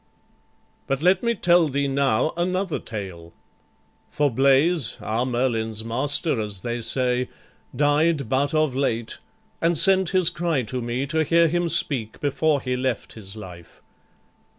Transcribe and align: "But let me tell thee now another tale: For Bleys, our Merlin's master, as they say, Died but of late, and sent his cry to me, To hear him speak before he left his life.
"But 0.87 1.03
let 1.03 1.21
me 1.21 1.35
tell 1.35 1.67
thee 1.67 1.87
now 1.87 2.33
another 2.35 2.79
tale: 2.79 3.33
For 4.09 4.31
Bleys, 4.31 4.97
our 4.99 5.27
Merlin's 5.27 5.83
master, 5.83 6.39
as 6.41 6.61
they 6.61 6.81
say, 6.81 7.29
Died 7.75 8.27
but 8.27 8.51
of 8.55 8.75
late, 8.75 9.19
and 9.61 9.77
sent 9.77 10.09
his 10.09 10.31
cry 10.31 10.63
to 10.63 10.81
me, 10.81 11.05
To 11.05 11.23
hear 11.23 11.47
him 11.47 11.69
speak 11.69 12.19
before 12.19 12.61
he 12.61 12.75
left 12.75 13.13
his 13.13 13.35
life. 13.37 13.79